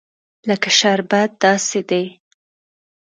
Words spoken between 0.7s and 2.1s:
شربت داسې دي.